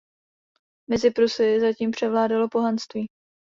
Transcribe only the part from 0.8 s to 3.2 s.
Mezi Prusy zatím převládalo pohanství.